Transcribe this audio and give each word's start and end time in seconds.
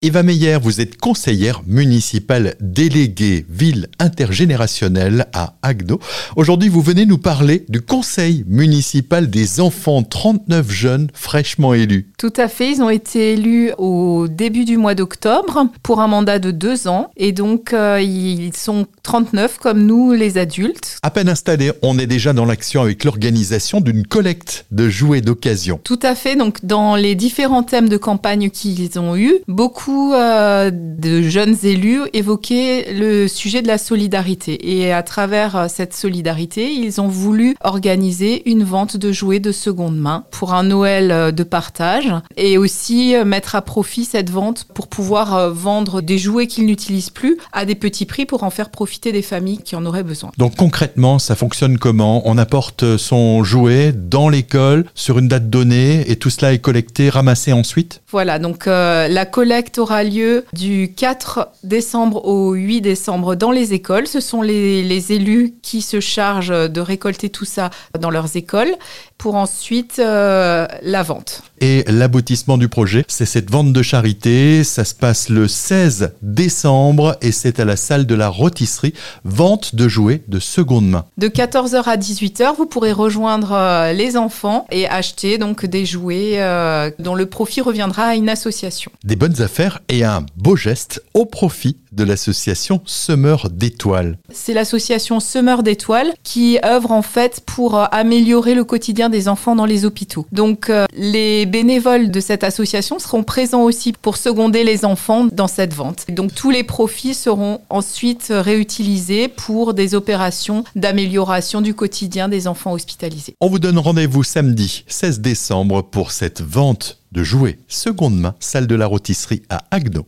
Eva 0.00 0.22
Meyer, 0.22 0.58
vous 0.62 0.80
êtes 0.80 0.96
conseillère 0.96 1.62
municipale 1.66 2.54
déléguée 2.60 3.44
ville 3.50 3.88
intergénérationnelle 3.98 5.26
à 5.32 5.54
Agno. 5.62 5.98
Aujourd'hui, 6.36 6.68
vous 6.68 6.82
venez 6.82 7.04
nous 7.04 7.18
parler 7.18 7.64
du 7.68 7.80
conseil 7.80 8.44
municipal 8.46 9.28
des 9.28 9.58
enfants, 9.60 10.04
39 10.04 10.70
jeunes 10.70 11.08
fraîchement 11.14 11.74
élus. 11.74 12.12
Tout 12.16 12.32
à 12.36 12.46
fait, 12.46 12.70
ils 12.70 12.80
ont 12.80 12.90
été 12.90 13.32
élus 13.32 13.72
au 13.76 14.28
début 14.28 14.64
du 14.64 14.76
mois 14.76 14.94
d'octobre 14.94 15.66
pour 15.82 16.00
un 16.00 16.06
mandat 16.06 16.38
de 16.38 16.52
deux 16.52 16.86
ans 16.86 17.10
et 17.16 17.32
donc 17.32 17.72
euh, 17.72 18.00
ils 18.00 18.54
sont 18.54 18.86
39 19.02 19.58
comme 19.58 19.84
nous 19.84 20.12
les 20.12 20.38
adultes. 20.38 20.98
À 21.02 21.10
peine 21.10 21.28
installés, 21.28 21.72
on 21.82 21.98
est 21.98 22.06
déjà 22.06 22.32
dans 22.32 22.44
l'action 22.44 22.82
avec 22.82 23.02
l'organisation 23.02 23.80
d'une 23.80 24.06
collecte 24.06 24.64
de 24.70 24.88
jouets 24.88 25.22
d'occasion. 25.22 25.80
Tout 25.82 25.98
à 26.04 26.14
fait, 26.14 26.36
donc 26.36 26.64
dans 26.64 26.94
les 26.94 27.16
différents 27.16 27.64
thèmes 27.64 27.88
de 27.88 27.96
campagne 27.96 28.50
qu'ils 28.50 28.96
ont 29.00 29.16
eu, 29.16 29.34
beaucoup 29.48 29.87
euh, 29.88 30.70
de 30.72 31.22
jeunes 31.22 31.56
élus 31.62 32.02
évoquaient 32.12 32.92
le 32.92 33.28
sujet 33.28 33.62
de 33.62 33.66
la 33.66 33.78
solidarité. 33.78 34.76
Et 34.76 34.92
à 34.92 35.02
travers 35.02 35.56
euh, 35.56 35.66
cette 35.68 35.94
solidarité, 35.94 36.72
ils 36.72 37.00
ont 37.00 37.08
voulu 37.08 37.54
organiser 37.62 38.48
une 38.50 38.64
vente 38.64 38.96
de 38.96 39.12
jouets 39.12 39.40
de 39.40 39.52
seconde 39.52 39.96
main 39.96 40.24
pour 40.30 40.52
un 40.54 40.62
Noël 40.62 41.10
euh, 41.10 41.30
de 41.32 41.42
partage 41.42 42.12
et 42.36 42.58
aussi 42.58 43.14
mettre 43.24 43.54
à 43.54 43.62
profit 43.62 44.04
cette 44.04 44.30
vente 44.30 44.66
pour 44.74 44.88
pouvoir 44.88 45.50
vendre 45.50 46.00
des 46.00 46.18
jouets 46.18 46.46
qu'ils 46.46 46.66
n'utilisent 46.66 47.10
plus 47.10 47.38
à 47.52 47.64
des 47.64 47.74
petits 47.74 48.06
prix 48.06 48.26
pour 48.26 48.42
en 48.44 48.50
faire 48.50 48.70
profiter 48.70 49.12
des 49.12 49.22
familles 49.22 49.58
qui 49.58 49.76
en 49.76 49.84
auraient 49.86 50.02
besoin. 50.02 50.30
Donc 50.38 50.56
concrètement, 50.56 51.18
ça 51.18 51.34
fonctionne 51.34 51.78
comment? 51.78 52.22
On 52.24 52.38
apporte 52.38 52.96
son 52.96 53.44
jouet 53.44 53.92
dans 53.92 54.28
l'école 54.28 54.84
sur 54.94 55.18
une 55.18 55.28
date 55.28 55.50
donnée 55.50 56.10
et 56.10 56.16
tout 56.16 56.30
cela 56.30 56.52
est 56.52 56.58
collecté, 56.58 57.08
ramassé 57.08 57.52
ensuite? 57.52 58.02
Voilà, 58.10 58.38
donc 58.38 58.66
la 58.66 59.26
collecte 59.26 59.77
aura 59.78 60.04
lieu 60.04 60.44
du 60.52 60.92
4 60.94 61.48
décembre 61.64 62.24
au 62.24 62.52
8 62.54 62.80
décembre 62.80 63.34
dans 63.34 63.50
les 63.50 63.72
écoles. 63.74 64.06
Ce 64.06 64.20
sont 64.20 64.42
les, 64.42 65.12
élus 65.12 65.54
qui 65.62 65.80
se 65.80 66.00
chargent 66.00 66.68
de 66.68 66.80
récolter 66.80 67.30
tout 67.30 67.44
ça 67.44 67.70
dans 67.98 68.10
leurs 68.10 68.36
écoles 68.36 68.74
pour 69.16 69.36
ensuite 69.36 69.98
euh, 69.98 70.66
la 70.82 71.02
vente. 71.02 71.42
Et 71.60 71.84
l'aboutissement 71.88 72.58
du 72.58 72.68
projet, 72.68 73.04
c'est 73.08 73.26
cette 73.26 73.50
vente 73.50 73.72
de 73.72 73.82
charité. 73.82 74.64
Ça 74.64 74.84
se 74.84 74.94
passe 74.94 75.28
le 75.28 75.48
16 75.48 76.12
décembre 76.22 77.16
et 77.20 77.32
c'est 77.32 77.60
à 77.60 77.64
la 77.64 77.76
salle 77.76 78.06
de 78.06 78.14
la 78.14 78.28
rôtisserie. 78.28 78.94
Vente 79.24 79.74
de 79.74 79.88
jouets 79.88 80.22
de 80.28 80.38
seconde 80.38 80.88
main. 80.88 81.04
De 81.16 81.28
14h 81.28 81.82
à 81.84 81.96
18h, 81.96 82.56
vous 82.56 82.66
pourrez 82.66 82.92
rejoindre 82.92 83.52
euh, 83.52 83.92
les 83.92 84.16
enfants 84.16 84.66
et 84.70 84.86
acheter 84.88 85.38
donc 85.38 85.66
des 85.66 85.84
jouets 85.84 86.34
euh, 86.36 86.90
dont 86.98 87.14
le 87.14 87.26
profit 87.26 87.60
reviendra 87.60 88.04
à 88.04 88.14
une 88.14 88.28
association. 88.28 88.92
Des 89.04 89.16
bonnes 89.16 89.40
affaires 89.42 89.80
et 89.88 90.04
un 90.04 90.24
beau 90.36 90.56
geste 90.56 91.02
au 91.14 91.24
profit 91.24 91.76
de 91.92 92.04
l'association 92.04 92.80
Semeur 92.84 93.50
d'étoiles. 93.50 94.18
C'est 94.30 94.54
l'association 94.54 95.20
Semeur 95.20 95.62
d'étoiles 95.62 96.12
qui 96.22 96.58
œuvre 96.64 96.92
en 96.92 97.02
fait 97.02 97.40
pour 97.44 97.76
améliorer 97.92 98.54
le 98.54 98.64
quotidien 98.64 99.08
des 99.08 99.28
enfants 99.28 99.56
dans 99.56 99.66
les 99.66 99.84
hôpitaux. 99.84 100.26
Donc 100.32 100.70
euh, 100.70 100.86
les 100.94 101.46
bénévoles 101.48 102.10
de 102.10 102.20
cette 102.20 102.44
association 102.44 102.98
seront 102.98 103.24
présents 103.24 103.62
aussi 103.62 103.92
pour 103.92 104.16
seconder 104.16 104.64
les 104.64 104.84
enfants 104.84 105.26
dans 105.32 105.48
cette 105.48 105.74
vente. 105.74 106.06
Donc 106.10 106.34
tous 106.34 106.50
les 106.50 106.64
profits 106.64 107.14
seront 107.14 107.60
ensuite 107.70 108.28
réutilisés 108.30 109.28
pour 109.28 109.74
des 109.74 109.94
opérations 109.94 110.64
d'amélioration 110.76 111.60
du 111.60 111.74
quotidien 111.74 112.28
des 112.28 112.46
enfants 112.46 112.72
hospitalisés. 112.72 113.34
On 113.40 113.48
vous 113.48 113.58
donne 113.58 113.78
rendez-vous 113.78 114.22
samedi 114.22 114.84
16 114.86 115.20
décembre 115.20 115.82
pour 115.82 116.12
cette 116.12 116.40
vente 116.40 116.98
de 117.12 117.22
jouets 117.22 117.58
seconde 117.68 118.18
main, 118.18 118.34
salle 118.38 118.66
de 118.66 118.74
la 118.74 118.86
rôtisserie 118.86 119.42
à 119.48 119.64
Agno. 119.70 120.06